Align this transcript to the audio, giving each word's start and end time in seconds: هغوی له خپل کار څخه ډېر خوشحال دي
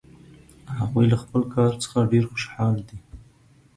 هغوی 0.79 1.05
له 1.11 1.17
خپل 1.23 1.41
کار 1.53 1.71
څخه 1.83 2.09
ډېر 2.11 2.23
خوشحال 2.31 2.75
دي 2.87 2.97